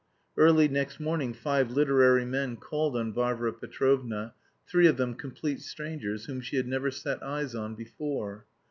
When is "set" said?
6.89-7.21